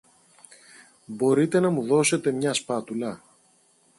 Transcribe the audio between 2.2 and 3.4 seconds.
μια σπάτουλα;